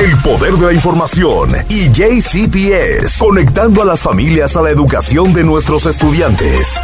[0.00, 5.44] el poder de la información y JCPS, conectando a las familias a la educación de
[5.44, 6.82] nuestros estudiantes.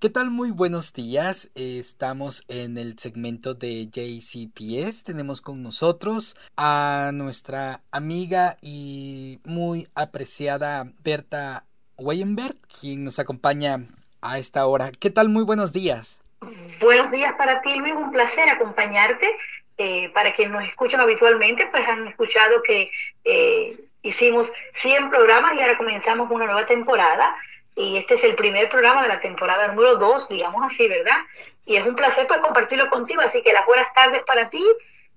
[0.00, 0.32] ¿Qué tal?
[0.32, 1.52] Muy buenos días.
[1.54, 5.04] Estamos en el segmento de JCPS.
[5.04, 11.66] Tenemos con nosotros a nuestra amiga y muy apreciada Berta
[11.98, 13.84] Weyenberg, quien nos acompaña
[14.22, 14.90] a esta hora.
[14.90, 15.28] ¿Qué tal?
[15.28, 16.20] Muy buenos días.
[16.80, 17.94] Buenos días para ti, Luis.
[17.94, 19.28] Un placer acompañarte.
[19.78, 22.90] Eh, para quienes nos escuchan habitualmente, pues han escuchado que
[23.24, 24.50] eh, hicimos
[24.82, 27.34] 100 programas y ahora comenzamos una nueva temporada
[27.76, 31.16] y este es el primer programa de la temporada número 2, digamos así, ¿verdad?
[31.64, 34.62] Y es un placer pues compartirlo contigo, así que las buenas tardes para ti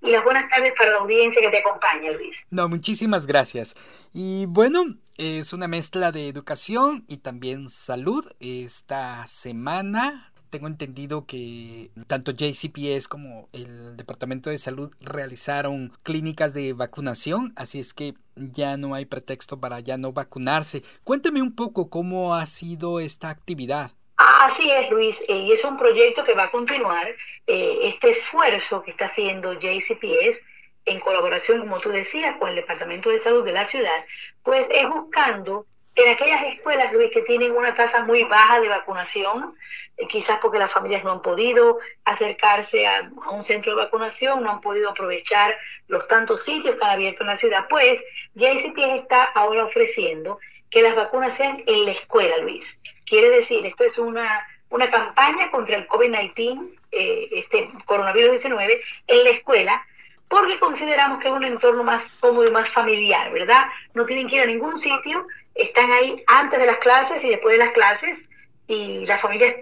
[0.00, 2.42] y las buenas tardes para la audiencia que te acompaña, Luis.
[2.50, 3.74] No, muchísimas gracias.
[4.12, 4.84] Y bueno,
[5.16, 8.24] es una mezcla de educación y también salud.
[8.40, 16.72] Esta semana tengo entendido que tanto JCPS como el Departamento de Salud realizaron clínicas de
[16.74, 20.84] vacunación, así es que ya no hay pretexto para ya no vacunarse.
[21.02, 23.90] Cuénteme un poco cómo ha sido esta actividad.
[24.16, 27.08] Así es, Luis, eh, y es un proyecto que va a continuar.
[27.48, 30.38] Eh, este esfuerzo que está haciendo JCPS
[30.84, 34.04] en colaboración, como tú decías, con el Departamento de Salud de la ciudad,
[34.44, 39.54] pues es buscando en aquellas escuelas, Luis, que tienen una tasa muy baja de vacunación,
[39.96, 44.50] eh, quizás porque las familias no han podido acercarse a, un centro de vacunación, no
[44.50, 45.56] han podido aprovechar
[45.86, 48.02] los tantos sitios que han abierto en la ciudad, pues
[48.34, 50.38] ya está ahora ofreciendo
[50.70, 52.66] que las vacunas sean en la escuela, Luis.
[53.06, 59.24] Quiere decir, esto es una, una campaña contra el COVID-19, eh, este coronavirus 19, en
[59.24, 59.86] la escuela,
[60.28, 63.66] porque consideramos que es un entorno más cómodo y más familiar, ¿verdad?
[63.92, 67.58] No tienen que ir a ningún sitio, están ahí antes de las clases y después
[67.58, 68.18] de las clases
[68.66, 69.54] y las familias,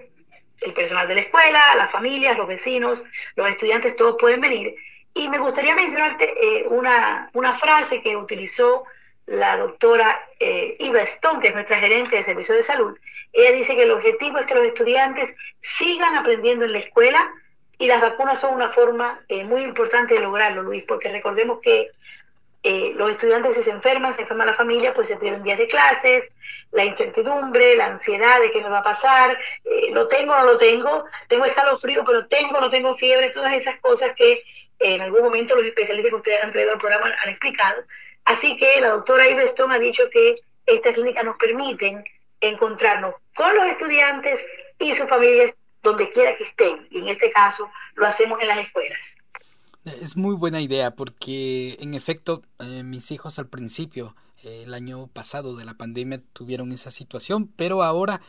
[0.61, 3.03] el personal de la escuela, las familias, los vecinos,
[3.35, 4.75] los estudiantes, todos pueden venir.
[5.13, 8.83] Y me gustaría mencionarte eh, una, una frase que utilizó
[9.25, 12.97] la doctora eh, Iva Stone, que es nuestra gerente de servicio de salud.
[13.31, 17.31] Ella dice que el objetivo es que los estudiantes sigan aprendiendo en la escuela
[17.77, 21.89] y las vacunas son una forma eh, muy importante de lograrlo, Luis, porque recordemos que
[22.63, 25.67] eh, los estudiantes si se enferman, se enferma la familia, pues se pierden días de
[25.67, 26.23] clases,
[26.71, 30.57] la incertidumbre, la ansiedad de qué me va a pasar, eh, lo tengo no lo
[30.57, 34.43] tengo, tengo escalofrío, pero tengo no tengo fiebre, todas esas cosas que
[34.79, 37.83] en algún momento los especialistas que ustedes han traído al programa han explicado.
[38.25, 40.35] Así que la doctora Iveston ha dicho que
[40.65, 42.03] estas clínicas nos permiten
[42.39, 44.39] encontrarnos con los estudiantes
[44.79, 46.87] y sus familias donde quiera que estén.
[46.91, 48.99] Y en este caso lo hacemos en las escuelas.
[49.85, 55.07] Es muy buena idea porque en efecto eh, mis hijos al principio, eh, el año
[55.07, 58.21] pasado de la pandemia, tuvieron esa situación, pero ahora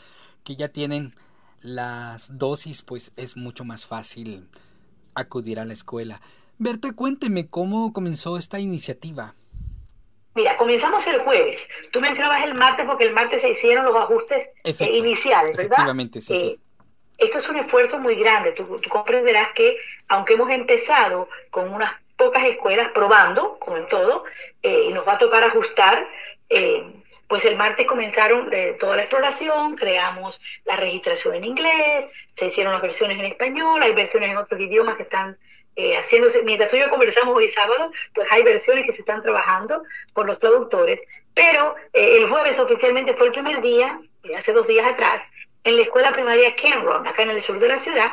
[0.43, 1.15] que ya tienen
[1.61, 4.49] las dosis, pues es mucho más fácil
[5.15, 6.21] acudir a la escuela.
[6.59, 9.35] Berta, cuénteme cómo comenzó esta iniciativa.
[10.35, 11.69] Mira, comenzamos el jueves.
[11.93, 15.67] Tú mencionabas el martes porque el martes se hicieron los ajustes eh, iniciales, ¿verdad?
[15.67, 16.61] Efectivamente, sí, sí.
[17.19, 18.53] Esto es un esfuerzo muy grande.
[18.53, 19.77] Tú, comprenderás que,
[20.09, 24.25] aunque hemos empezado con unas pocas escuelas probando, como en todo,
[24.63, 26.07] eh, y nos va a tocar ajustar,
[26.51, 26.85] eh,
[27.29, 32.73] pues el martes comenzaron de toda la exploración, creamos la registración en inglés, se hicieron
[32.73, 35.37] las versiones en español, hay versiones en otros idiomas que están
[35.77, 39.23] eh, haciéndose, mientras tú y yo conversamos hoy sábado, pues hay versiones que se están
[39.23, 39.83] trabajando
[40.13, 41.01] por los traductores,
[41.35, 43.99] pero el jueves oficialmente fue el primer día,
[44.37, 45.23] hace dos días atrás,
[45.65, 48.13] en la escuela primaria Kenron, acá en el sur de la ciudad,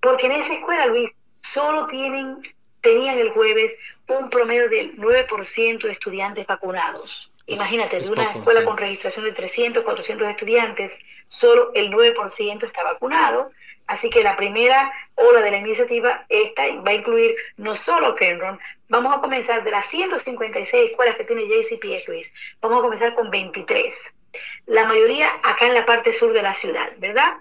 [0.00, 2.38] porque en esa escuela, Luis, solo tienen,
[2.80, 3.74] tenían el jueves
[4.08, 7.30] un promedio del 9% de estudiantes vacunados.
[7.46, 10.92] Imagínate, de una escuela con registración de 300, 400 estudiantes,
[11.28, 13.50] solo el 9% está vacunado.
[13.88, 18.60] Así que la primera ola de la iniciativa esta va a incluir no solo Kenron,
[18.88, 23.28] vamos a comenzar de las 156 escuelas que tiene JCPS, Luis, vamos a comenzar con
[23.28, 24.00] 23
[24.66, 27.34] la mayoría acá en la parte sur de la ciudad, ¿verdad?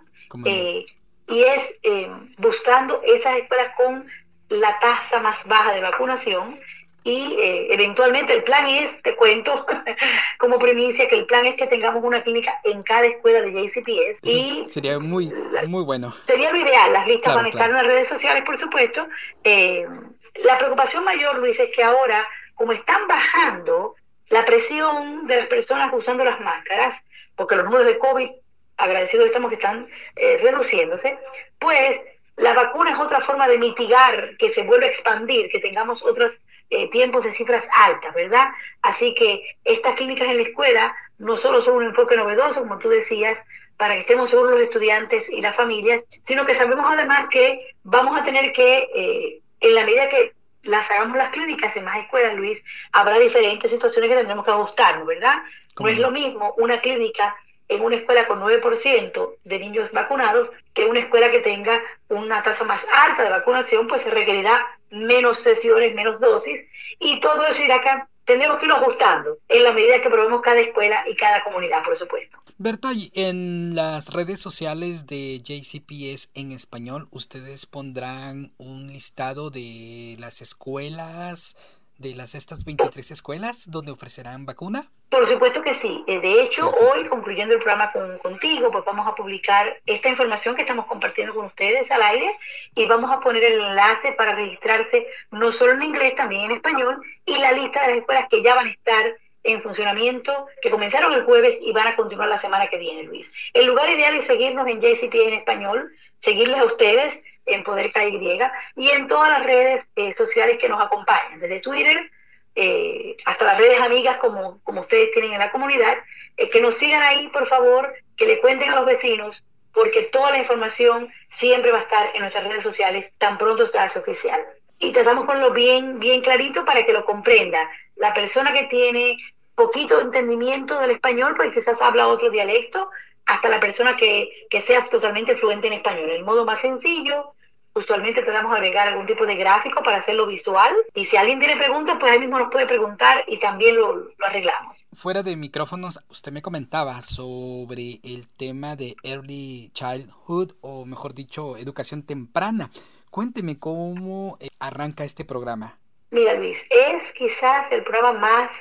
[0.45, 0.85] Eh,
[1.27, 4.07] y es eh, buscando esas escuelas con
[4.49, 6.59] la tasa más baja de vacunación
[7.03, 9.65] y eh, eventualmente el plan es, te cuento
[10.37, 14.19] como primicia, que el plan es que tengamos una clínica en cada escuela de JCPS.
[14.23, 15.33] y sería muy,
[15.67, 16.13] muy bueno.
[16.27, 19.07] Sería lo ideal, las listas van a estar en las redes sociales, por supuesto.
[19.43, 23.95] la preocupación mayor, Luis, es que ahora, como están bajando
[24.31, 27.03] la presión de las personas usando las máscaras,
[27.35, 28.29] porque los números de COVID,
[28.77, 31.19] agradecidos estamos que están eh, reduciéndose,
[31.59, 32.01] pues
[32.37, 36.39] la vacuna es otra forma de mitigar que se vuelva a expandir, que tengamos otros
[36.69, 38.47] eh, tiempos de cifras altas, ¿verdad?
[38.81, 42.87] Así que estas clínicas en la escuela no solo son un enfoque novedoso, como tú
[42.87, 43.37] decías,
[43.75, 48.17] para que estemos seguros los estudiantes y las familias, sino que sabemos además que vamos
[48.17, 50.31] a tener que, eh, en la medida que
[50.63, 55.07] las hagamos las clínicas en más escuelas, Luis, habrá diferentes situaciones que tendremos que ajustarnos,
[55.07, 55.43] ¿verdad?
[55.79, 57.35] No es lo mismo una clínica
[57.67, 62.65] en una escuela con 9% de niños vacunados que una escuela que tenga una tasa
[62.65, 66.59] más alta de vacunación, pues se requerirá menos sesiones, menos dosis,
[66.99, 68.07] y todo eso irá acá.
[68.25, 71.95] Tendremos que irlo ajustando en la medida que probemos cada escuela y cada comunidad, por
[71.95, 72.37] supuesto.
[72.63, 80.43] Berta, en las redes sociales de JCPS en español, ustedes pondrán un listado de las
[80.43, 81.57] escuelas,
[81.97, 84.91] de las estas 23 escuelas donde ofrecerán vacuna?
[85.09, 86.03] Por supuesto que sí.
[86.05, 90.55] Eh, de hecho, hoy, concluyendo el programa con, contigo, pues vamos a publicar esta información
[90.55, 92.31] que estamos compartiendo con ustedes al aire
[92.75, 97.01] y vamos a poner el enlace para registrarse no solo en inglés, también en español
[97.25, 101.13] y la lista de las escuelas que ya van a estar en funcionamiento, que comenzaron
[101.13, 103.31] el jueves y van a continuar la semana que viene, Luis.
[103.53, 105.91] El lugar ideal es seguirnos en JCP en español,
[106.21, 108.39] seguirles a ustedes en Poder KY
[108.75, 112.09] y en todas las redes eh, sociales que nos acompañan, desde Twitter
[112.55, 115.97] eh, hasta las redes amigas como, como ustedes tienen en la comunidad,
[116.37, 119.43] eh, que nos sigan ahí, por favor, que le cuenten a los vecinos,
[119.73, 123.85] porque toda la información siempre va a estar en nuestras redes sociales tan pronto sea
[123.95, 124.41] oficial.
[124.79, 127.69] Y tratamos con lo bien, bien clarito para que lo comprenda.
[127.95, 129.15] La persona que tiene
[129.55, 132.89] poquito entendimiento del español, porque quizás habla otro dialecto,
[133.25, 136.09] hasta la persona que, que sea totalmente fluente en español.
[136.09, 137.33] El modo más sencillo,
[137.73, 140.73] usualmente tratamos de agregar algún tipo de gráfico para hacerlo visual.
[140.93, 144.25] Y si alguien tiene preguntas, pues ahí mismo nos puede preguntar y también lo, lo,
[144.25, 144.77] arreglamos.
[144.93, 151.57] Fuera de micrófonos, usted me comentaba sobre el tema de Early Childhood, o mejor dicho,
[151.57, 152.69] educación temprana.
[153.09, 155.77] Cuénteme cómo eh, arranca este programa.
[156.11, 158.51] Mira, Luis, es quizás el programa más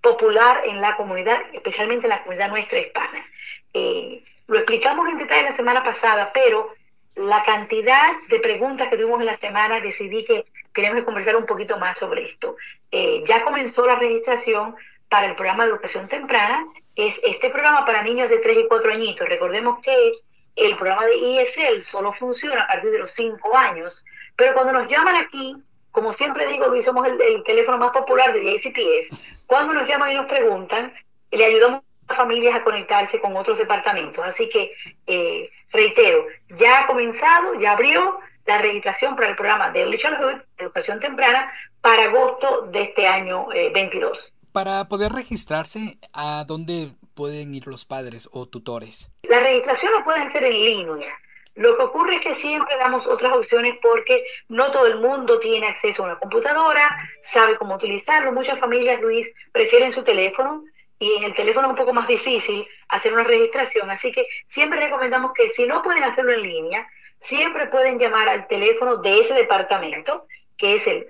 [0.00, 3.26] popular en la comunidad, especialmente en la comunidad nuestra hispana.
[3.74, 6.72] Eh, lo explicamos en detalle la semana pasada, pero
[7.16, 11.78] la cantidad de preguntas que tuvimos en la semana decidí que queremos conversar un poquito
[11.78, 12.56] más sobre esto.
[12.90, 14.76] Eh, ya comenzó la registración
[15.08, 18.92] para el programa de educación temprana, es este programa para niños de 3 y 4
[18.92, 19.28] añitos.
[19.28, 20.12] Recordemos que
[20.56, 24.04] el programa de ESL solo funciona a partir de los 5 años,
[24.36, 25.56] pero cuando nos llaman aquí,
[25.92, 30.12] como siempre digo, Luis, somos el, el teléfono más popular de JCPS, cuando nos llaman
[30.12, 30.92] y nos preguntan,
[31.30, 31.82] le ayudamos
[32.14, 34.24] familias a conectarse con otros departamentos.
[34.24, 34.72] Así que,
[35.06, 36.24] eh, reitero,
[36.58, 41.52] ya ha comenzado, ya abrió la registración para el programa de Early Childhood, Educación Temprana,
[41.80, 44.18] para agosto de este año 22.
[44.18, 49.12] Eh, para poder registrarse, ¿a dónde pueden ir los padres o tutores?
[49.22, 51.12] La registración lo pueden hacer en línea.
[51.58, 55.66] Lo que ocurre es que siempre damos otras opciones porque no todo el mundo tiene
[55.66, 58.30] acceso a una computadora, sabe cómo utilizarlo.
[58.30, 60.62] Muchas familias, Luis, prefieren su teléfono
[61.00, 63.90] y en el teléfono es un poco más difícil hacer una registración.
[63.90, 66.86] Así que siempre recomendamos que si no pueden hacerlo en línea,
[67.18, 71.08] siempre pueden llamar al teléfono de ese departamento, que es el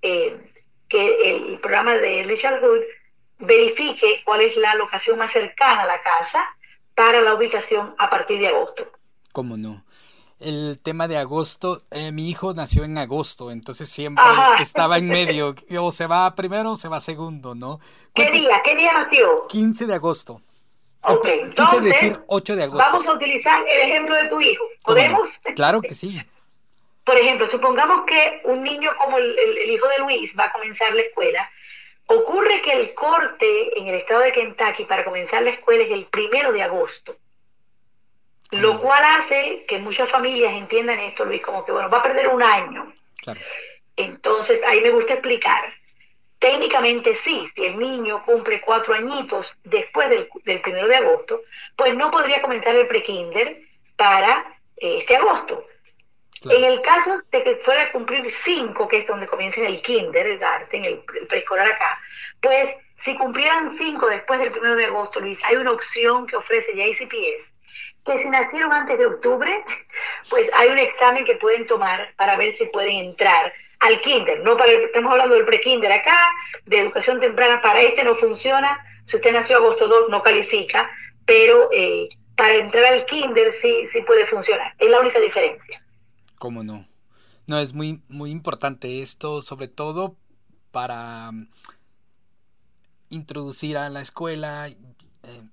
[0.03, 0.37] eh,
[0.89, 2.83] que el programa de Richard Hood
[3.41, 6.45] verifique cuál es la locación más cercana a la casa
[6.95, 8.93] para la ubicación a partir de agosto.
[9.33, 9.84] ¿Cómo no?
[10.45, 14.25] El tema de agosto, eh, mi hijo nació en agosto, entonces siempre
[14.61, 17.81] estaba en medio, o se va primero o se va segundo, ¿no?
[18.15, 18.61] ¿Qué día?
[18.63, 19.47] ¿Qué día nació?
[19.49, 20.41] 15 de agosto.
[21.07, 22.89] Ok, Quise decir 8 de agosto.
[22.91, 24.65] Vamos a utilizar el ejemplo de tu hijo.
[24.85, 25.41] ¿Podemos?
[25.55, 26.21] Claro que sí.
[27.05, 30.95] Por ejemplo, supongamos que un niño como el, el, hijo de Luis va a comenzar
[30.95, 31.51] la escuela.
[32.07, 36.07] Ocurre que el corte en el estado de Kentucky para comenzar la escuela es el
[36.07, 37.17] primero de agosto.
[38.61, 42.29] Lo cual hace que muchas familias entiendan esto, Luis, como que, bueno, va a perder
[42.29, 42.93] un año.
[43.97, 45.73] Entonces, ahí me gusta explicar.
[46.39, 51.43] Técnicamente sí, si el niño cumple cuatro añitos después del, del primero de agosto,
[51.77, 53.61] pues no podría comenzar el prekinder
[53.97, 54.45] para
[54.77, 55.67] eh, este agosto.
[56.51, 60.27] En el caso de que fuera a cumplir cinco, que es donde comienza el kinder,
[60.27, 61.99] el garten, el, el preescolar acá,
[62.43, 66.73] pues si cumplieran cinco después del primero de agosto, Luis, hay una opción que ofrece
[66.75, 67.54] JCPS
[68.05, 69.65] que si nacieron antes de octubre,
[70.31, 74.41] pues hay un examen que pueden tomar para ver si pueden entrar al kinder.
[74.41, 76.19] No para estamos hablando del pre-kinder acá,
[76.67, 78.79] de educación temprana, para este no funciona.
[79.07, 80.91] Si usted nació agosto 2, no califica,
[81.27, 84.75] pero eh, para entrar al kinder sí, sí puede funcionar.
[84.79, 85.83] Es la única diferencia.
[86.39, 86.87] ¿Cómo no?
[87.47, 90.17] No, es muy, muy importante esto, sobre todo
[90.71, 91.31] para
[93.11, 94.75] introducir a la escuela, eh,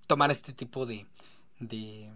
[0.07, 1.05] tomar este tipo de,
[1.59, 2.09] de,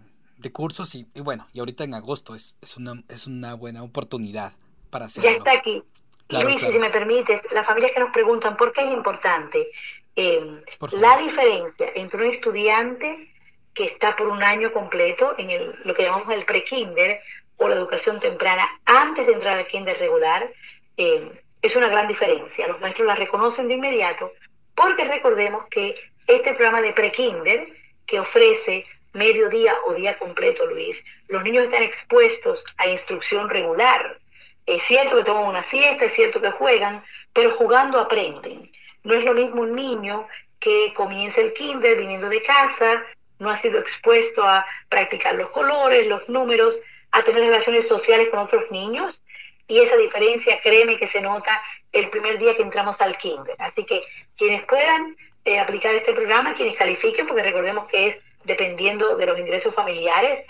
[0.52, 4.52] cursos y, bueno, y ahorita en agosto es, es, una, es una buena oportunidad
[4.90, 5.30] para hacerlo.
[5.30, 5.82] Ya está aquí.
[6.28, 9.68] Luis, si me permites, las familias que nos preguntan por qué es importante,
[10.16, 10.62] eh,
[10.92, 13.32] la diferencia entre un estudiante
[13.74, 17.20] que está por un año completo en el, lo que llamamos el pre-kinder
[17.58, 20.50] o la educación temprana antes de entrar al kinder regular,
[20.96, 21.30] eh,
[21.62, 22.66] es una gran diferencia.
[22.66, 24.32] Los maestros la reconocen de inmediato
[24.74, 25.94] porque recordemos que
[26.26, 27.68] este programa de pre-kinder
[28.06, 34.18] que ofrece mediodía o día completo, Luis, los niños están expuestos a instrucción regular.
[34.66, 38.70] Es cierto que toman una siesta, es cierto que juegan, pero jugando aprenden.
[39.04, 40.26] No es lo mismo un niño
[40.60, 43.04] que comienza el kinder viniendo de casa,
[43.38, 46.78] no ha sido expuesto a practicar los colores, los números,
[47.12, 49.22] a tener relaciones sociales con otros niños.
[49.68, 51.60] Y esa diferencia, créeme que se nota
[51.92, 53.56] el primer día que entramos al kinder.
[53.58, 54.00] Así que
[54.36, 58.16] quienes puedan eh, aplicar este programa, quienes califiquen, porque recordemos que es
[58.46, 60.46] dependiendo de los ingresos familiares,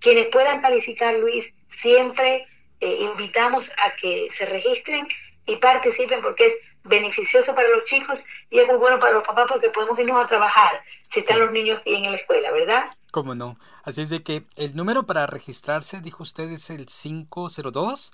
[0.00, 1.44] quienes puedan calificar, Luis,
[1.80, 2.46] siempre
[2.80, 5.06] eh, invitamos a que se registren
[5.46, 6.52] y participen porque es
[6.84, 8.18] beneficioso para los chicos
[8.50, 11.52] y es muy bueno para los papás porque podemos irnos a trabajar si están los
[11.52, 12.84] niños bien en la escuela, ¿verdad?
[13.12, 13.56] Cómo no.
[13.84, 18.12] Así es de que el número para registrarse, dijo usted, es el 502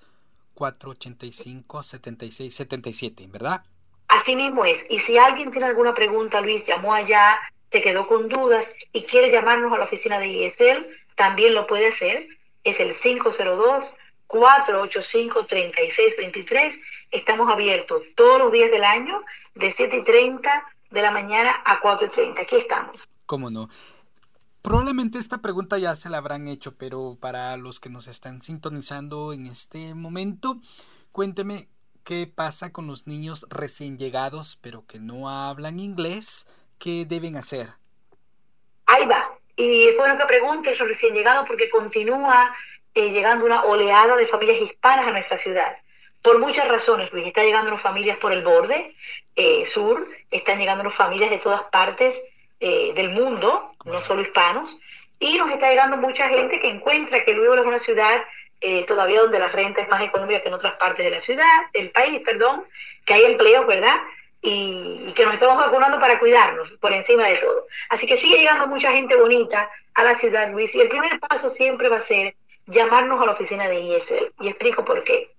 [0.54, 3.62] 485 7677, ¿verdad?
[4.08, 4.85] Así mismo es.
[4.90, 7.38] Y si alguien tiene alguna pregunta, Luis, llamó allá,
[7.70, 11.88] se quedó con dudas y quiere llamarnos a la oficina de ISL, también lo puede
[11.88, 12.26] hacer.
[12.64, 13.84] Es el 502
[14.28, 16.78] 485-3623.
[17.10, 20.50] Estamos abiertos todos los días del año, de 7 y 30
[20.90, 22.42] de la mañana a 4 y 30.
[22.42, 23.08] Aquí estamos.
[23.26, 23.68] ¿Cómo no?
[24.62, 29.32] Probablemente esta pregunta ya se la habrán hecho, pero para los que nos están sintonizando
[29.32, 30.60] en este momento,
[31.12, 31.68] cuénteme
[32.04, 36.46] qué pasa con los niños recién llegados, pero que no hablan inglés,
[36.78, 37.66] ¿qué deben hacer?
[38.87, 39.38] Ahí va.
[39.56, 42.54] Y es bueno que preguntes los recién llegados porque continúa
[42.94, 45.76] eh, llegando una oleada de familias hispanas a nuestra ciudad.
[46.23, 48.94] Por muchas razones, Luis, está llegando familias por el borde
[49.37, 52.20] eh, sur, están llegando familias de todas partes
[52.61, 54.78] eh, del mundo, no solo hispanos,
[55.20, 58.23] y nos está llegando mucha gente que encuentra que luego es una ciudad
[58.88, 61.90] todavía donde la renta es más económica que en otras partes de la ciudad, del
[61.90, 62.64] país, perdón,
[63.04, 63.94] que hay empleos, ¿verdad?
[64.40, 67.66] Y, que nos estamos vacunando para cuidarnos por encima de todo.
[67.88, 71.50] Así que sigue llegando mucha gente bonita a la ciudad, Luis, y el primer paso
[71.50, 72.35] siempre va a ser
[72.66, 74.33] llamarnos a la oficina de ISL.
[74.40, 75.30] Y explico por qué.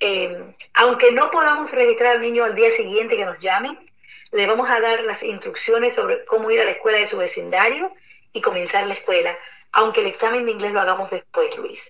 [0.00, 3.78] Eh, aunque no podamos registrar al niño al día siguiente que nos llamen,
[4.32, 7.92] le vamos a dar las instrucciones sobre cómo ir a la escuela de su vecindario
[8.32, 9.38] y comenzar la escuela,
[9.72, 11.80] aunque el examen de inglés lo hagamos después, Luis.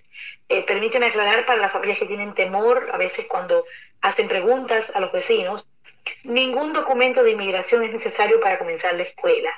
[0.47, 3.65] Eh, permíteme aclarar para las familias que tienen temor, a veces cuando
[4.01, 5.67] hacen preguntas a los vecinos,
[6.23, 9.51] ningún documento de inmigración es necesario para comenzar la escuela.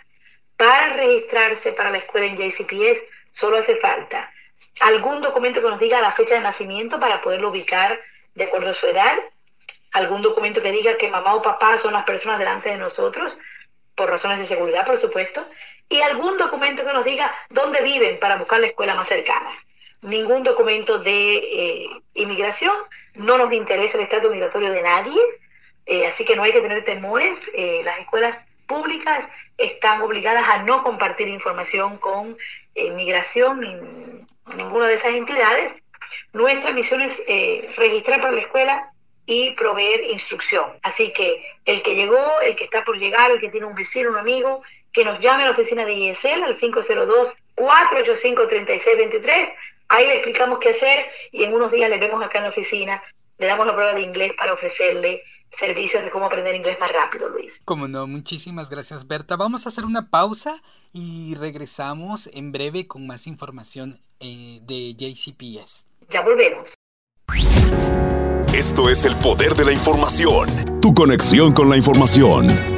[0.56, 3.02] Para registrarse para la escuela en JCPS
[3.34, 4.32] solo hace falta
[4.80, 8.00] algún documento que nos diga la fecha de nacimiento para poderlo ubicar
[8.36, 9.18] de acuerdo a su edad,
[9.92, 13.38] algún documento que diga que mamá o papá son las personas delante de nosotros,
[13.96, 15.46] por razones de seguridad, por supuesto,
[15.90, 19.50] y algún documento que nos diga dónde viven para buscar la escuela más cercana.
[20.02, 22.76] Ningún documento de eh, inmigración,
[23.16, 25.20] no nos interesa el estatus migratorio de nadie,
[25.88, 27.38] eh, así que no hay que tener temores.
[27.54, 29.28] Eh, las escuelas públicas
[29.58, 32.38] están obligadas a no compartir información con
[32.76, 33.74] inmigración ni
[34.56, 35.74] ninguna de esas entidades.
[36.34, 38.92] Nuestra misión es eh, registrar para la escuela
[39.26, 40.66] y proveer instrucción.
[40.84, 44.12] Así que el que llegó, el que está por llegar, el que tiene un vecino,
[44.12, 44.62] un amigo,
[44.94, 49.54] que nos llame a la oficina de ISL al 502-485-3623.
[49.90, 53.02] Ahí le explicamos qué hacer y en unos días le vemos acá en la oficina,
[53.38, 55.24] le damos la prueba de inglés para ofrecerle
[55.58, 57.60] servicios de cómo aprender inglés más rápido, Luis.
[57.66, 59.36] Como no, muchísimas gracias, Berta.
[59.36, 60.62] Vamos a hacer una pausa
[60.94, 65.88] y regresamos en breve con más información eh, de JCPS.
[66.10, 66.74] Ya volvemos.
[68.54, 70.80] Esto es el poder de la información.
[70.82, 72.77] Tu conexión con la información.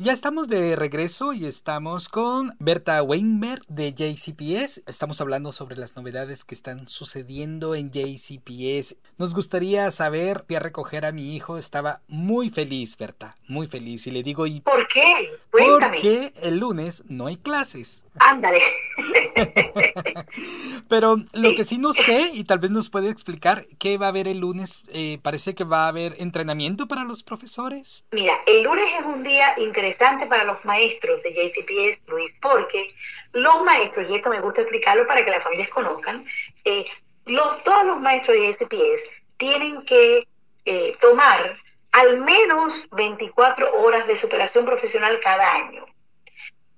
[0.00, 4.84] Ya estamos de regreso y estamos con Berta Weinberg de JCPS.
[4.86, 8.96] Estamos hablando sobre las novedades que están sucediendo en JCPS.
[9.18, 14.06] Nos gustaría saber, voy a recoger a mi hijo, estaba muy feliz, Berta, muy feliz.
[14.06, 15.32] Y le digo, ¿y por qué?
[15.50, 18.04] Porque el lunes no hay clases.
[18.20, 18.60] Ándale.
[20.88, 24.08] Pero lo que sí no sé, y tal vez nos puede explicar, ¿qué va a
[24.10, 24.82] haber el lunes?
[24.92, 28.04] Eh, parece que va a haber entrenamiento para los profesores.
[28.12, 32.94] Mira, el lunes es un día interesante para los maestros de JCPS, Luis, porque
[33.32, 36.24] los maestros, y esto me gusta explicarlo para que las familias conozcan,
[36.64, 36.86] eh,
[37.26, 39.02] los, todos los maestros de JCPS
[39.36, 40.26] tienen que
[40.64, 41.56] eh, tomar
[41.92, 45.86] al menos 24 horas de superación profesional cada año.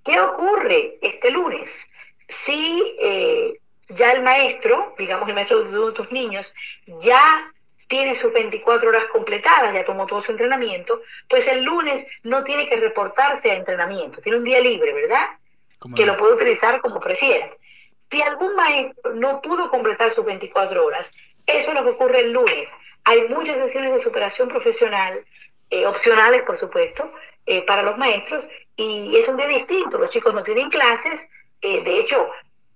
[0.05, 1.71] ¿Qué ocurre este lunes?
[2.47, 6.53] Si eh, ya el maestro, digamos el maestro de tus niños,
[7.03, 7.53] ya
[7.89, 12.69] tiene sus 24 horas completadas, ya tomó todo su entrenamiento, pues el lunes no tiene
[12.69, 15.27] que reportarse a entrenamiento, tiene un día libre, ¿verdad?
[15.97, 17.51] Que lo puede utilizar como prefiera.
[18.11, 21.11] Si algún maestro no pudo completar sus 24 horas,
[21.47, 22.71] eso es lo que ocurre el lunes.
[23.05, 25.25] Hay muchas sesiones de superación profesional,
[25.71, 27.13] eh, opcionales por supuesto,
[27.47, 28.47] eh, para los maestros,
[28.77, 29.99] y es un día distinto.
[29.99, 31.21] Los chicos no tienen clases,
[31.63, 32.31] eh, de hecho,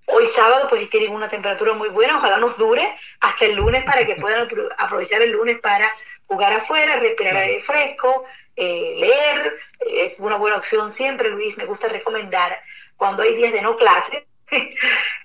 [0.07, 4.05] Hoy sábado pues tienen una temperatura muy buena, ojalá nos dure hasta el lunes para
[4.05, 5.91] que puedan aprovechar el lunes para
[6.27, 8.25] jugar afuera, respirar aire fresco,
[8.55, 12.61] eh, leer, es una buena opción siempre, Luis, me gusta recomendar
[12.97, 14.27] cuando hay días de no clase,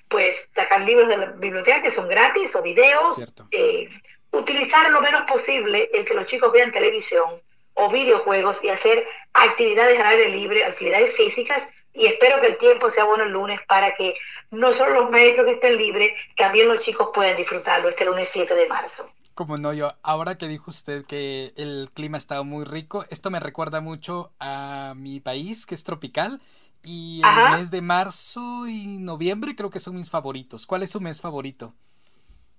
[0.08, 3.20] pues sacar libros de la biblioteca que son gratis o videos,
[3.52, 3.90] eh,
[4.32, 7.42] utilizar lo menos posible el que los chicos vean televisión
[7.74, 11.64] o videojuegos y hacer actividades al aire libre, actividades físicas
[12.00, 14.16] y espero que el tiempo sea bueno el lunes para que
[14.52, 18.56] no solo los maestros que estén libres, también los chicos puedan disfrutarlo este lunes 7
[18.56, 19.10] de marzo.
[19.36, 23.42] Como no, yo, ahora que dijo usted que el clima estaba muy rico, esto me
[23.42, 26.42] recuerda mucho a mi país, que es tropical,
[26.84, 30.66] y el mes de marzo y noviembre creo que son mis favoritos.
[30.66, 31.74] ¿Cuál es su mes favorito?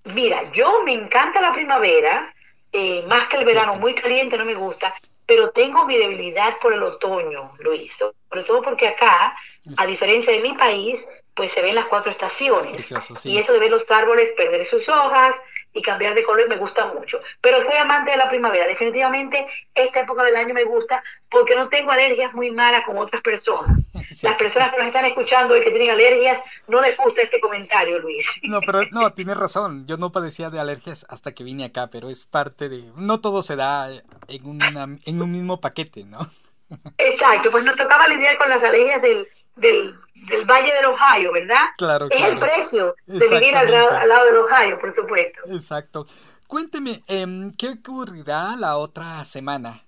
[0.05, 2.35] Mira, yo me encanta la primavera,
[2.73, 4.95] eh, más que el verano, muy caliente no me gusta,
[5.31, 9.33] pero tengo mi debilidad por el otoño, Luis, sobre todo porque acá,
[9.77, 11.01] a diferencia de mi país,
[11.37, 12.91] pues se ven las cuatro estaciones.
[13.25, 15.41] Y eso de ver los árboles perder sus hojas
[15.73, 17.21] y cambiar de color me gusta mucho.
[17.41, 18.67] Pero soy amante de la primavera.
[18.67, 23.23] Definitivamente esta época del año me gusta porque no tengo alergias muy malas como otras
[23.23, 23.79] personas.
[24.23, 27.99] Las personas que nos están escuchando y que tienen alergias, no les gusta este comentario,
[28.01, 28.27] Luis.
[28.43, 29.87] No, pero no, tienes razón.
[29.87, 32.91] Yo no padecía de alergias hasta que vine acá, pero es parte de...
[32.97, 33.89] No todo se da
[34.29, 36.19] en, una, en un mismo paquete, ¿no?
[36.99, 39.95] Exacto, pues nos tocaba lidiar con las alergias del, del,
[40.29, 41.67] del Valle del Ohio, ¿verdad?
[41.77, 45.41] Claro, Es el precio de vivir al, al, lado del Ohio, por supuesto.
[45.47, 46.07] Exacto.
[46.47, 49.85] Cuénteme, em, ¿qué ocurrirá la otra semana?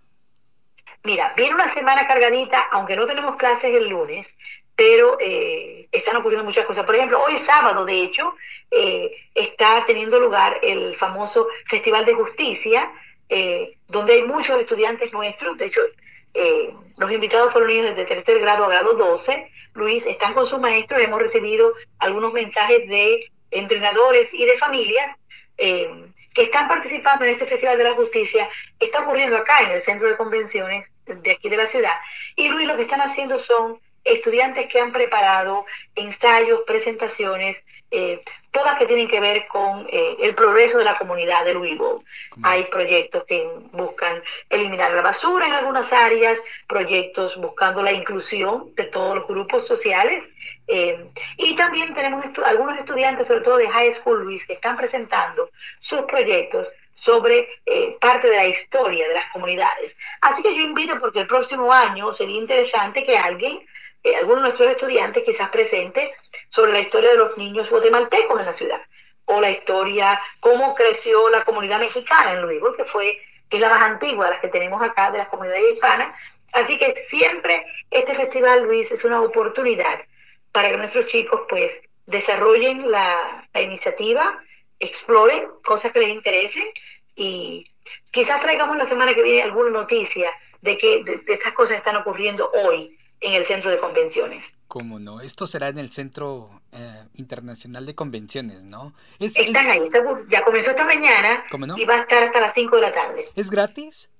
[1.05, 4.33] Mira, viene una semana cargadita, aunque no tenemos clases el lunes,
[4.77, 6.85] pero eh, están ocurriendo muchas cosas.
[6.85, 8.35] Por ejemplo, hoy sábado, de hecho,
[8.71, 12.91] eh, está teniendo lugar el famoso Festival de Justicia,
[13.29, 15.81] eh, donde hay muchos estudiantes nuestros, de hecho,
[16.35, 19.51] eh, los invitados fueron niños desde tercer grado a grado 12.
[19.75, 21.01] Luis, están con sus maestros.
[21.01, 25.17] Hemos recibido algunos mensajes de entrenadores y de familias
[25.59, 25.91] eh,
[26.35, 28.49] que están participando en este Festival de la Justicia.
[28.79, 31.95] Está ocurriendo acá en el centro de convenciones de aquí de la ciudad.
[32.37, 38.79] Y Luis, lo que están haciendo son estudiantes que han preparado ensayos, presentaciones, eh, todas
[38.79, 42.05] que tienen que ver con eh, el progreso de la comunidad de Louisville.
[42.43, 48.85] Hay proyectos que buscan eliminar la basura en algunas áreas, proyectos buscando la inclusión de
[48.85, 50.29] todos los grupos sociales.
[50.67, 55.51] Eh, y también tenemos algunos estudiantes, sobre todo de high school, Luis, que están presentando
[55.81, 56.69] sus proyectos
[57.05, 57.49] sobre
[58.01, 59.97] parte de la historia de las comunidades.
[60.21, 63.61] Así que yo invito porque el próximo año sería interesante que alguien
[64.05, 66.11] eh, algunos de nuestros estudiantes quizás presentes
[66.51, 68.81] sobre la historia de los niños guatemaltecos en la ciudad,
[69.27, 73.21] o la historia, cómo creció la comunidad mexicana en Louisville, que fue
[73.53, 76.17] es la más antigua de las que tenemos acá, de las comunidades hispanas.
[76.53, 80.01] Así que siempre este festival, Luis, es una oportunidad
[80.53, 84.43] para que nuestros chicos pues desarrollen la, iniciativa,
[84.83, 86.65] exploren cosas que les interesen
[87.15, 87.67] y
[88.11, 92.51] quizás traigamos la semana que viene alguna noticia de que de estas cosas están ocurriendo
[92.53, 94.45] hoy en el centro de convenciones.
[94.67, 95.21] ¿Cómo no?
[95.21, 98.95] Esto será en el Centro eh, Internacional de Convenciones, ¿no?
[99.21, 99.89] Están ahí,
[100.29, 101.45] ya comenzó esta mañana
[101.77, 103.29] y va a estar hasta las 5 de la tarde.
[103.37, 104.11] ¿Es gratis?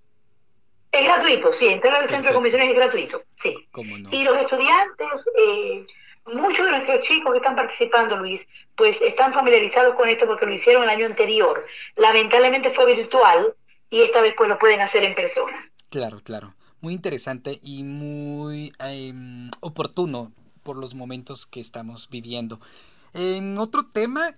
[0.93, 3.55] Es gratuito, sí, entrar al Centro de Convenciones es gratuito, sí.
[3.71, 4.11] ¿Cómo no?
[4.13, 5.87] Y los estudiantes, eh,
[6.27, 8.41] muchos de nuestros chicos que están participando, Luis,
[8.77, 11.65] pues están familiarizados con esto porque lo hicieron el año anterior.
[11.97, 13.55] Lamentablemente fue virtual
[13.91, 15.71] y esta vez pues lo pueden hacer en persona.
[15.91, 20.33] Claro, claro muy interesante y muy em, oportuno
[20.63, 22.61] por los momentos que estamos viviendo.
[23.15, 24.35] En otro tema,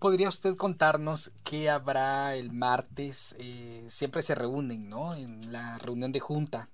[0.00, 3.36] ¿podría usted contarnos qué habrá el martes?
[3.38, 5.14] Eh, siempre se reúnen, ¿no?
[5.14, 6.68] En la reunión de junta.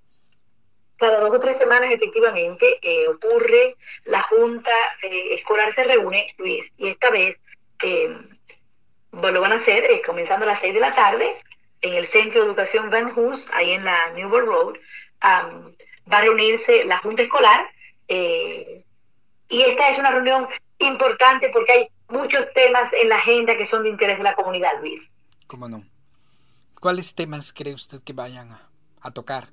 [1.00, 4.70] Cada dos o tres semanas, efectivamente, eh, ocurre, la junta
[5.02, 7.40] eh, escolar se reúne, Luis, y esta vez
[7.82, 8.28] em,
[9.10, 11.36] lo van a hacer comenzando a las seis de la tarde
[11.80, 14.74] en el Centro de Educación Van Hoos, ahí en la Newburgh Road,
[15.22, 17.66] va a reunirse la Junta Escolar
[18.08, 18.84] eh,
[19.48, 23.84] y esta es una reunión importante porque hay muchos temas en la agenda que son
[23.84, 25.08] de interés de la comunidad, Luis.
[25.46, 25.82] ¿Cómo no?
[26.78, 28.58] ¿Cuáles temas cree usted que vayan
[29.00, 29.48] a tocar?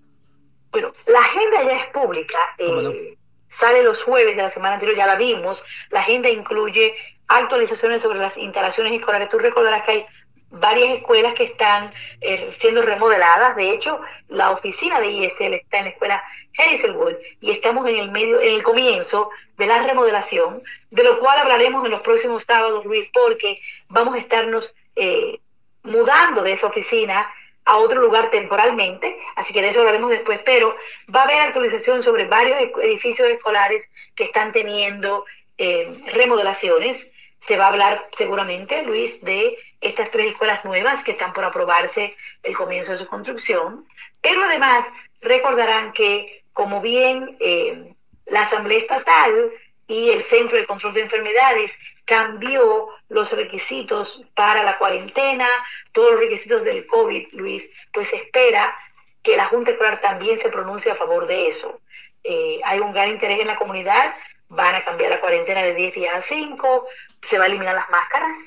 [0.71, 2.37] Bueno, la agenda ya es pública.
[2.57, 3.17] Eh,
[3.49, 5.63] sale los jueves de la semana anterior, ya la vimos.
[5.89, 6.95] La agenda incluye
[7.27, 9.29] actualizaciones sobre las instalaciones escolares.
[9.29, 10.05] Tú recordarás que hay
[10.49, 13.55] varias escuelas que están eh, siendo remodeladas.
[13.55, 16.23] De hecho, la oficina de ISL está en la escuela
[16.57, 21.39] Hazelwood y estamos en el medio, en el comienzo de la remodelación, de lo cual
[21.39, 25.39] hablaremos en los próximos sábados, Luis, porque vamos a estarnos eh,
[25.83, 27.29] mudando de esa oficina
[27.67, 30.73] a otro lugar temporalmente, así que de eso hablaremos después, pero
[31.13, 33.83] va a haber actualización sobre varios edificios escolares
[34.15, 35.25] que están teniendo
[35.57, 36.97] eh, remodelaciones.
[37.45, 42.15] Se va a hablar seguramente, Luis, de estas tres escuelas nuevas que están por aprobarse
[42.43, 43.85] el comienzo de su construcción,
[44.21, 44.89] pero además
[45.21, 47.93] recordarán que, como bien eh,
[48.27, 49.51] la Asamblea Estatal
[49.89, 51.71] y el Centro de Control de Enfermedades
[52.07, 55.47] cambió los requisitos para la cuarentena,
[55.91, 58.73] todos los requisitos del COVID, Luis, pues espera
[59.21, 61.81] que la Junta Escolar también se pronuncie a favor de eso.
[62.23, 64.15] Eh, hay un gran interés en la comunidad,
[64.47, 66.87] van a cambiar la cuarentena de 10 días a 5,
[67.29, 68.39] se va a eliminar las máscaras,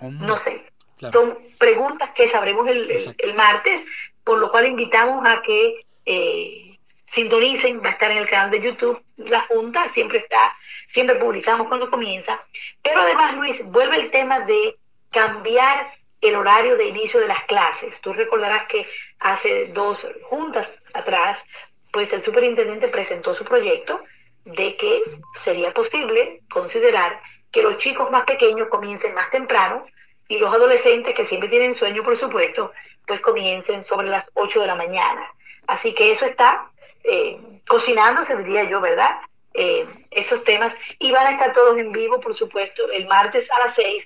[0.00, 0.64] no sé.
[1.12, 3.80] Son preguntas que sabremos el, el, martes,
[4.24, 6.67] por lo cual invitamos a que eh,
[7.12, 10.56] sintonicen, va a estar en el canal de YouTube la Junta, siempre está,
[10.88, 12.40] siempre publicamos cuando comienza.
[12.82, 14.76] Pero además, Luis, vuelve el tema de
[15.10, 18.00] cambiar el horario de inicio de las clases.
[18.00, 18.86] Tú recordarás que
[19.20, 21.38] hace dos juntas atrás,
[21.92, 24.02] pues el superintendente presentó su proyecto
[24.44, 25.02] de que
[25.34, 29.86] sería posible considerar que los chicos más pequeños comiencen más temprano
[30.28, 32.72] y los adolescentes que siempre tienen sueño, por supuesto,
[33.06, 35.32] pues comiencen sobre las 8 de la mañana.
[35.66, 36.70] Así que eso está
[37.04, 39.16] eh, cocinándose, diría yo, ¿verdad?
[39.54, 40.72] Eh, esos temas.
[40.98, 44.04] Y van a estar todos en vivo, por supuesto, el martes a las 6,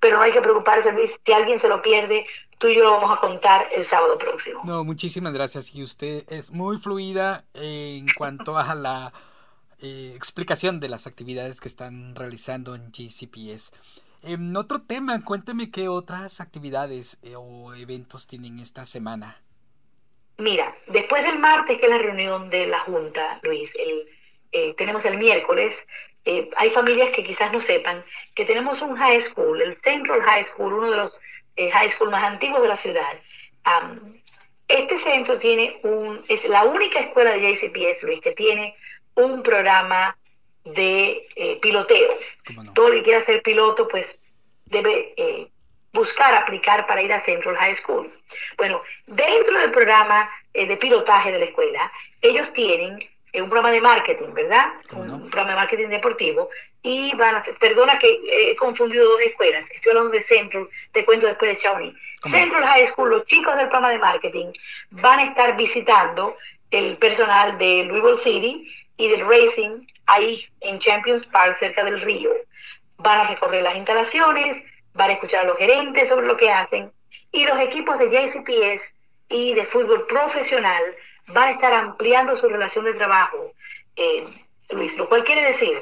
[0.00, 2.26] pero no hay que preocuparse, Luis, si alguien se lo pierde,
[2.58, 4.60] tú y yo lo vamos a contar el sábado próximo.
[4.64, 5.74] No, muchísimas gracias.
[5.74, 9.12] Y usted es muy fluida en cuanto a la
[9.82, 13.72] eh, explicación de las actividades que están realizando en GCPS.
[14.22, 19.36] En otro tema, cuénteme qué otras actividades eh, o eventos tienen esta semana.
[20.38, 24.06] Mira, después del martes, que es la reunión de la Junta, Luis, el,
[24.52, 25.74] eh, tenemos el miércoles,
[26.26, 30.42] eh, hay familias que quizás no sepan que tenemos un high school, el Central High
[30.42, 31.18] School, uno de los
[31.56, 33.20] eh, high school más antiguos de la ciudad.
[34.68, 38.76] este centro tiene un, es la única escuela de JCPS, Luis, que tiene
[39.14, 40.16] un programa
[40.64, 42.18] de piloteo.
[42.74, 44.18] Todo el que quiera ser piloto, pues
[44.66, 45.14] debe
[45.96, 48.12] buscar aplicar para ir a Central High School.
[48.56, 53.74] Bueno, dentro del programa eh, de pilotaje de la escuela, ellos tienen eh, un programa
[53.74, 54.66] de marketing, ¿verdad?
[54.92, 56.50] Un, programa de marketing deportivo.
[56.82, 61.04] Y van a hacer, perdona que he confundido dos escuelas, estoy hablando de Central, te
[61.04, 61.94] cuento después de Shawnee.
[62.30, 64.52] Central High School, los chicos del programa de marketing
[64.90, 66.36] van a estar visitando
[66.70, 72.30] el personal de Louisville City y del Racing ahí en Champions Park, cerca del río.
[72.98, 74.64] Van a recorrer las instalaciones,
[74.96, 76.90] van a escuchar a los gerentes sobre lo que hacen
[77.32, 78.82] y los equipos de JCPS
[79.28, 80.82] y de fútbol profesional
[81.28, 83.52] van a estar ampliando su relación de trabajo,
[83.96, 84.24] eh,
[84.70, 85.80] Luis, lo cual quiere decir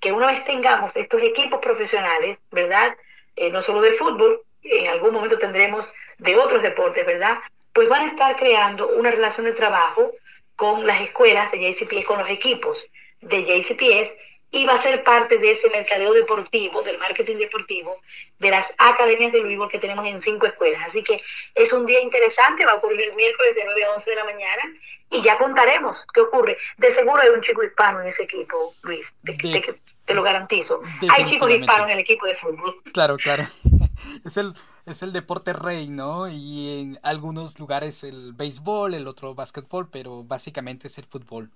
[0.00, 2.96] que una vez tengamos estos equipos profesionales, ¿verdad?
[3.36, 7.38] Eh, no solo de fútbol, en algún momento tendremos de otros deportes, ¿verdad?
[7.72, 10.12] Pues van a estar creando una relación de trabajo
[10.56, 12.84] con las escuelas de JCPS, con los equipos
[13.20, 14.16] de JCPS
[14.50, 18.00] y va a ser parte de ese mercadeo deportivo, del marketing deportivo,
[18.38, 20.82] de las academias de Louisville que tenemos en cinco escuelas.
[20.86, 21.20] Así que
[21.54, 24.24] es un día interesante, va a ocurrir el miércoles de 9 a 11 de la
[24.24, 24.62] mañana
[25.10, 26.56] y ya contaremos qué ocurre.
[26.78, 30.80] De seguro hay un chico hispano en ese equipo, Luis, te, lo garantizo.
[31.10, 32.80] Hay chicos hispanos en el equipo de fútbol.
[32.92, 33.44] Claro, claro.
[34.24, 34.54] Es el,
[34.86, 36.28] es el deporte rey, ¿no?
[36.28, 41.50] Y en algunos lugares el béisbol, el otro básquetbol, pero básicamente es el fútbol.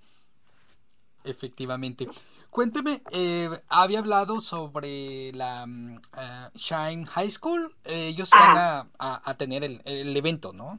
[1.25, 2.09] Efectivamente.
[2.53, 7.75] Cuénteme, eh, había hablado sobre la eh, Shine High School.
[7.85, 10.79] ellos van a, a, tener el, el, evento, ¿no?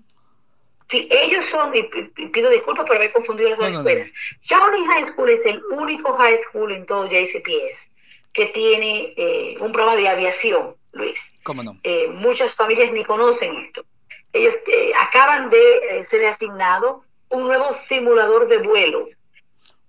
[0.91, 1.82] Sí, ellos son, y,
[2.27, 4.12] pido disculpas por haber confundido las dos escuelas.
[4.43, 7.89] Shine High School es el único high school en todo JCPS
[8.34, 11.19] que tiene eh, un programa de aviación, Luis.
[11.43, 11.79] ¿Cómo no?
[12.12, 13.84] muchas familias ni conocen esto.
[14.32, 14.53] Ellos
[14.99, 19.08] acaban de ser asignado un nuevo simulador de vuelo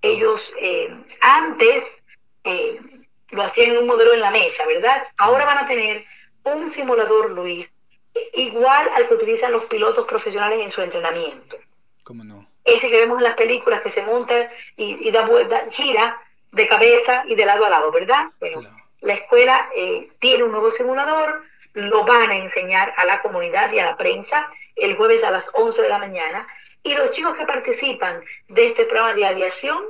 [0.05, 1.85] ellos eh, antes
[2.45, 2.79] eh,
[3.31, 5.03] lo hacían en un modelo en la mesa, ¿verdad?
[5.17, 6.05] Ahora van a tener
[6.45, 7.71] un simulador, Luis,
[8.35, 11.57] igual al que utilizan los pilotos profesionales en su entrenamiento.
[12.03, 12.47] ¿Cómo no?
[12.65, 16.21] Ese que vemos en las películas que se monta y, da vuelta, gira
[16.53, 18.27] de cabeza y de lado a lado, ¿verdad?
[18.41, 18.61] Bueno,
[19.01, 21.43] la escuela eh, tiene un nuevo simulador,
[21.75, 25.51] lo van a enseñar a la comunidad y a la prensa el jueves a las
[25.55, 26.47] 11 de la mañana
[26.85, 29.83] Y los chicos que participan de este programa de aviación,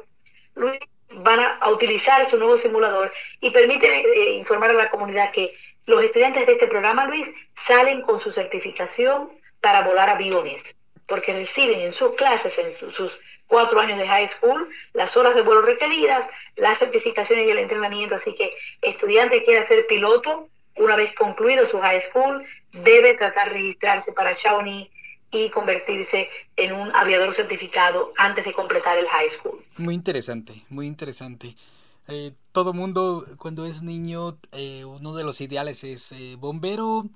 [1.16, 5.54] van a, utilizar su nuevo simulador y permiten eh, informar a la comunidad que
[5.86, 7.28] los estudiantes de este programa, Luis,
[7.66, 9.30] salen con su certificación
[9.60, 10.62] para volar aviones,
[11.06, 13.12] porque reciben en sus clases, en sus
[13.46, 18.14] cuatro años de high school, las horas de vuelo requeridas, las certificaciones y el entrenamiento.
[18.14, 18.52] Así que
[18.82, 24.12] estudiante que quiera ser piloto, una vez concluido su high school, debe tratar de registrarse
[24.12, 24.90] para Shawnee
[25.34, 29.64] y convertirse en un aviador certificado antes de completar el high school.
[29.76, 31.56] Muy interesante, muy interesante.
[32.06, 37.06] Eh, todo mundo cuando es niño, eh, uno de los ideales es eh, bombero,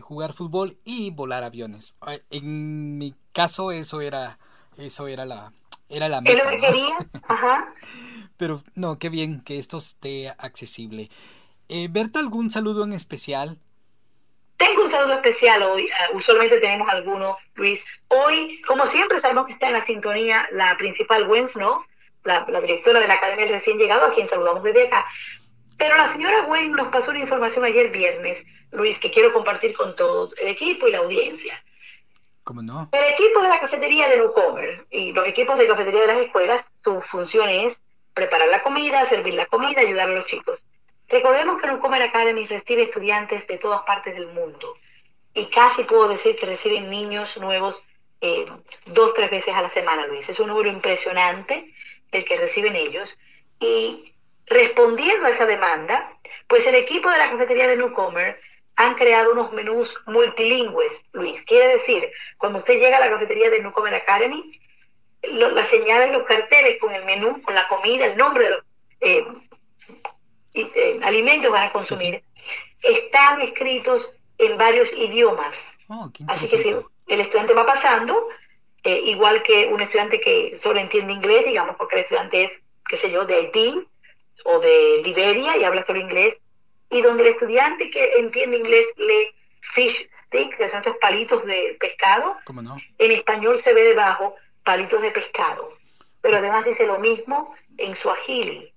[0.00, 1.94] jugar fútbol y volar aviones.
[2.30, 4.38] En mi caso eso era,
[4.78, 5.52] eso era la,
[5.90, 6.50] era la meta.
[6.50, 6.58] ¿no?
[6.58, 6.96] quería?
[7.28, 7.74] Ajá.
[8.38, 11.10] Pero no, qué bien que esto esté accesible.
[11.90, 13.58] ¿Berta algún saludo en especial
[14.68, 17.80] tengo un saludo especial hoy, uh, usualmente tenemos algunos, Luis.
[18.08, 21.84] Hoy, como siempre, sabemos que está en la sintonía la principal Gwen ¿no?
[22.24, 25.04] La, la, directora de la Academia Recién Llegado, a quien saludamos desde acá.
[25.76, 29.94] Pero la señora Gwen nos pasó una información ayer viernes, Luis, que quiero compartir con
[29.96, 31.62] todo el equipo y la audiencia.
[32.44, 32.88] ¿Cómo no?
[32.92, 36.64] El equipo de la cafetería de Newcomer y los equipos de cafetería de las escuelas,
[36.82, 37.80] su función es
[38.14, 40.60] preparar la comida, servir la comida, ayudar a los chicos.
[41.08, 44.74] Recordemos que Newcomer Academy recibe estudiantes de todas partes del mundo
[45.34, 47.82] y casi puedo decir que reciben niños nuevos
[48.20, 48.46] eh,
[48.86, 50.28] dos, tres veces a la semana, Luis.
[50.28, 51.72] Es un número impresionante
[52.12, 53.12] el que reciben ellos.
[53.60, 54.14] Y
[54.46, 56.12] respondiendo a esa demanda,
[56.46, 58.40] pues el equipo de la cafetería de Newcomer
[58.76, 61.42] han creado unos menús multilingües, Luis.
[61.42, 64.58] Quiere decir, cuando usted llega a la cafetería de Newcomer Academy,
[65.22, 68.64] las señales, los carteles con el menú, con la comida, el nombre de los
[69.00, 69.26] eh,
[70.54, 72.22] eh, alimentos van a consumir,
[72.82, 75.72] están escritos en varios idiomas.
[75.88, 76.74] Oh, Así que si
[77.08, 78.28] el estudiante va pasando,
[78.84, 82.52] eh, igual que un estudiante que solo entiende inglés, digamos, porque el estudiante es,
[82.88, 83.86] qué sé yo, de Haití
[84.44, 86.36] o de Liberia y habla solo inglés,
[86.90, 89.34] y donde el estudiante que entiende inglés lee
[89.74, 92.36] fish stick, que son estos palitos de pescado,
[92.98, 95.76] en español se ve debajo palitos de pescado,
[96.20, 98.73] pero además dice lo mismo en suajili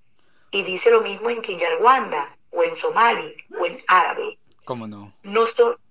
[0.51, 4.37] y dice lo mismo en Kinyarwanda, o en somali, o en árabe.
[4.65, 5.13] ¿Cómo no?
[5.23, 5.45] No,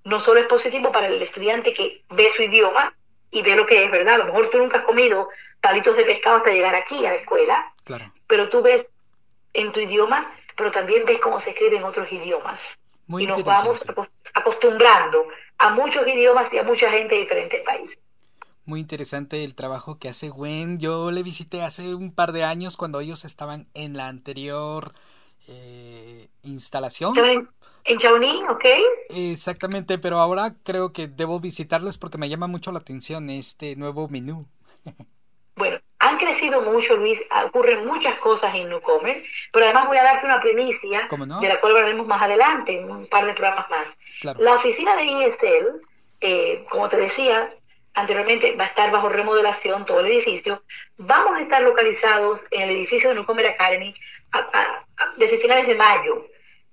[0.05, 2.93] no solo es positivo para el estudiante que ve su idioma
[3.31, 4.15] y ve lo que es, ¿verdad?
[4.15, 5.29] A lo mejor tú nunca has comido
[5.61, 8.13] palitos de pescado hasta llegar aquí a la escuela, claro.
[8.27, 8.87] pero tú ves
[9.55, 12.61] en tu idioma, pero también ves cómo se escribe en otros idiomas.
[13.07, 13.81] Muy y nos vamos
[14.35, 17.99] acostumbrando a muchos idiomas y a mucha gente de diferentes países.
[18.67, 20.79] Muy interesante el trabajo que hace Gwen.
[20.79, 24.93] Yo le visité hace un par de años cuando ellos estaban en la anterior
[25.49, 27.15] eh, instalación.
[27.85, 28.65] En Shawnee, ¿ok?
[29.11, 34.09] Exactamente, pero ahora creo que debo visitarles porque me llama mucho la atención este nuevo
[34.09, 34.47] menú.
[35.55, 37.21] bueno, han crecido mucho, Luis.
[37.47, 41.77] Ocurren muchas cosas en Newcomer, pero además voy a darte una primicia de la cual
[41.77, 44.37] hablaremos más adelante en un par de programas más.
[44.41, 45.81] La oficina de ISL,
[46.21, 47.55] eh, como te decía,
[47.97, 50.63] anteriormente va a estar bajo remodelación todo el edificio.
[50.99, 53.95] Vamos a estar localizados en el edificio de Newcomer Academy
[55.17, 56.27] desde finales de mayo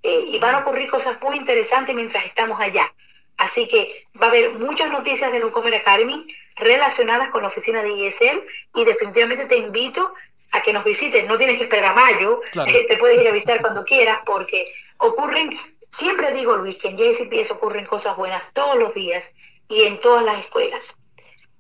[0.03, 2.93] eh, y van a ocurrir cosas muy interesantes mientras estamos allá.
[3.37, 7.91] Así que va a haber muchas noticias de Newcomer Academy relacionadas con la oficina de
[7.91, 8.43] ISL
[8.75, 10.13] y definitivamente te invito
[10.51, 11.25] a que nos visites.
[11.27, 14.73] No tienes que esperar a mayo, eh, te puedes ir a visitar cuando quieras porque
[14.97, 15.57] ocurren,
[15.97, 19.31] siempre digo Luis, que en JCPS ocurren cosas buenas todos los días
[19.69, 20.83] y en todas las escuelas.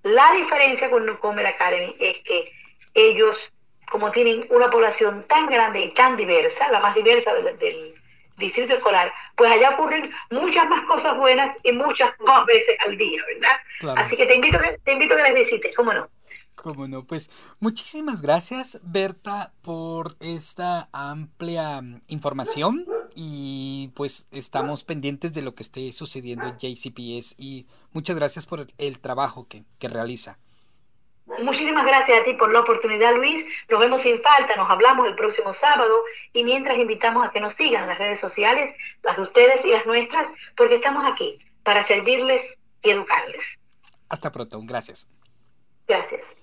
[0.03, 2.51] La diferencia con Newcomer Academy es que
[2.93, 3.51] ellos,
[3.89, 7.95] como tienen una población tan grande y tan diversa, la más diversa del,
[8.37, 13.21] distrito escolar, pues allá ocurren muchas más cosas buenas y muchas más veces al día,
[13.27, 13.95] ¿verdad?
[13.97, 16.09] Así que te invito, te invito a que les visites, ¿cómo no?
[16.63, 25.33] Cómo no, pues muchísimas gracias Berta por esta amplia mm, información y pues estamos pendientes
[25.33, 29.89] de lo que esté sucediendo en JCPS y muchas gracias por el trabajo que, que
[29.89, 30.39] realiza.
[31.39, 33.45] Muchísimas gracias a ti por la oportunidad, Luis.
[33.69, 35.93] Nos vemos sin falta, nos hablamos el próximo sábado
[36.31, 38.73] y mientras invitamos a que nos sigan las redes sociales,
[39.03, 42.41] las de ustedes y las nuestras, porque estamos aquí para servirles
[42.83, 43.43] y educarles.
[44.07, 45.09] Hasta pronto, gracias.
[45.89, 46.42] Gracias.